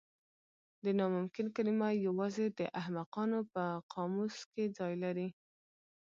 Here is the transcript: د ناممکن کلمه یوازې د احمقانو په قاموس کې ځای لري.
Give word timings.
د 0.83 0.85
ناممکن 0.99 1.47
کلمه 1.55 1.89
یوازې 2.07 2.45
د 2.59 2.61
احمقانو 2.79 3.39
په 3.53 3.63
قاموس 3.93 4.35
کې 4.51 4.63
ځای 4.77 4.93
لري. 5.03 5.29